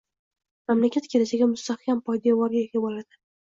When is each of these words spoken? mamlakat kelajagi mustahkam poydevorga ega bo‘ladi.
mamlakat 0.71 1.09
kelajagi 1.11 1.51
mustahkam 1.53 2.03
poydevorga 2.11 2.67
ega 2.67 2.87
bo‘ladi. 2.91 3.25